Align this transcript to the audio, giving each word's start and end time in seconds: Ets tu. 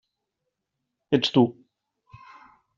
Ets 1.15 1.31
tu. 1.31 1.43